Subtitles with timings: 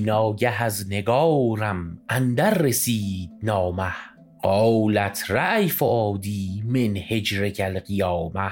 [0.00, 3.92] ناگه از نگارم اندر رسید نامه.
[4.42, 8.50] قالت رأی فؤادی من هجرک القیامه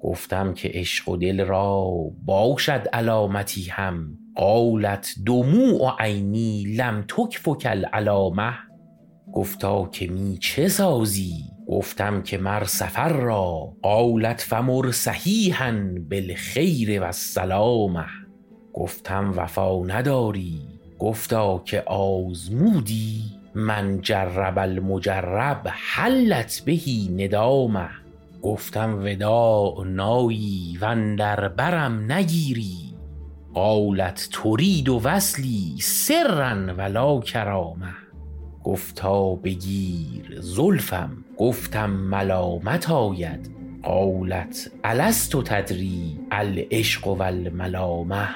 [0.00, 1.90] گفتم که عشق و دل را
[2.24, 4.18] باشد علامتی هم.
[4.34, 8.52] قالت دموع عینی لم تکفک العلامه
[9.32, 13.76] گفتا که می چه سازی؟ گفتم که مر سفر را.
[13.82, 18.06] قالت فمر صحیحا بالخیر و السلامه
[18.78, 20.60] گفتم وفا نداری.
[20.98, 23.22] گفتا که آزمودی.
[23.54, 27.88] من جرب المجرب حلت بهی ندامه.
[28.42, 32.94] گفتم وداع نایی و اندر برم نگیری.
[33.54, 37.94] قالت ترید وصلی سرا و لا کرامه.
[38.64, 41.24] گفتا بگیر زلفم.
[41.38, 43.50] گفتم ملامت آید.
[43.82, 48.28] قالت الست تدری العشق و الملامه.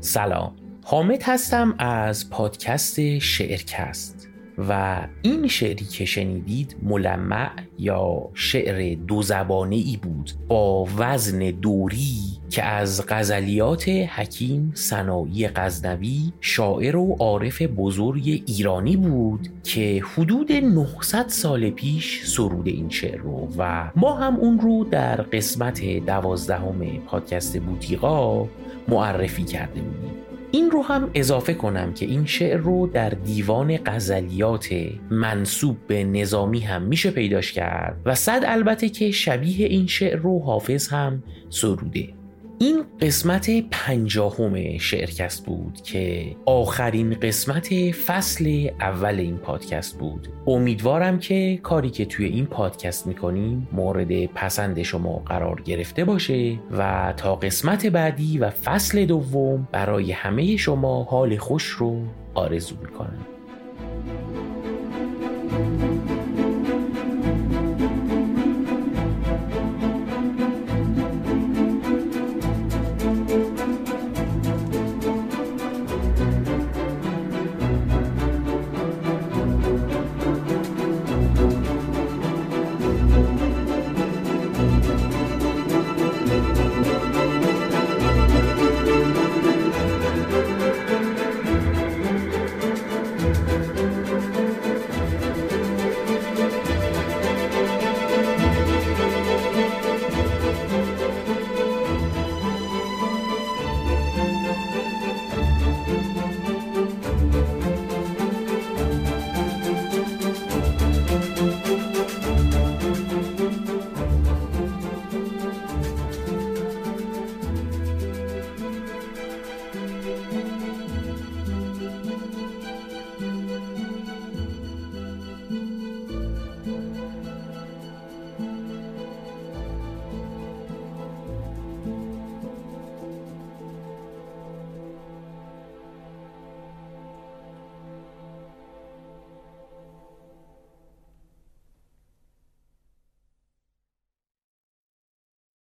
[0.00, 0.56] سلام.
[0.84, 4.29] حامد هستم از پادکست شعرکست.
[4.68, 12.16] و این شعری که شنیدید ملمع یا شعر دو زبانه ای بود با وزن دوری
[12.50, 21.28] که از غزلیات حکیم سنایی غزنوی شاعر و عارف بزرگ ایرانی بود که حدود 900
[21.28, 27.58] سال پیش سرود این شعر رو و ما هم اون رو در قسمت دوازدهم پادکست
[27.58, 28.46] بوتیقا
[28.88, 30.29] معرفی کرده بودیم.
[30.52, 34.68] این رو هم اضافه کنم که این شعر رو در دیوان غزلیات
[35.10, 40.42] منصوب به نظامی هم میشه پیداش کرد و صد البته که شبیه این شعر رو
[40.42, 42.19] حافظ هم سروده.
[42.62, 50.28] این قسمت پنجاهم شعرکست بود که آخرین قسمت فصل اول این پادکست بود.
[50.46, 57.14] امیدوارم که کاری که توی این پادکست می‌کنیم مورد پسند شما قرار گرفته باشه و
[57.16, 62.02] تا قسمت بعدی و فصل دوم برای همه شما حال خوش رو
[62.34, 63.26] آرزو می‌کنم.